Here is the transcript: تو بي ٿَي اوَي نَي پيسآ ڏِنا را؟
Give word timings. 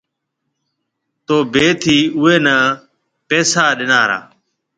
تو 1.25 1.35
بي 1.53 1.67
ٿَي 1.81 1.97
اوَي 2.17 2.35
نَي 2.45 2.57
پيسآ 3.27 3.65
ڏِنا 3.77 4.01
را؟ 4.09 4.19